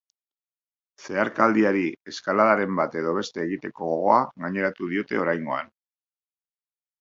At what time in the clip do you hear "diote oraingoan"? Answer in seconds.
4.95-5.71